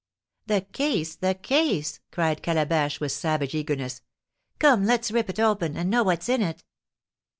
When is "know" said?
5.91-6.01